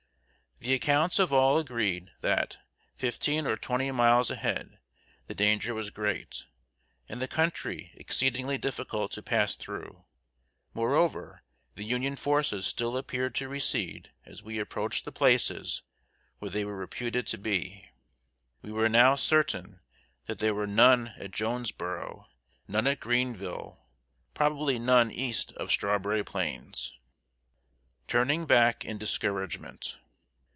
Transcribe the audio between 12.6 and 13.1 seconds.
still